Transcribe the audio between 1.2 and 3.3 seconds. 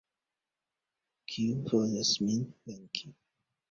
Kiu volas min venki?